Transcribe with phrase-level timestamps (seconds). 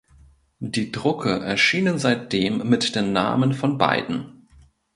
[0.63, 4.47] Die Drucke erschienen seitdem mit den Namen von beiden.